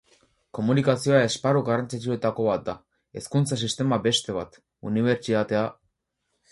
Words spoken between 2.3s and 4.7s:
bat da, hezkuntza sistema beste bat,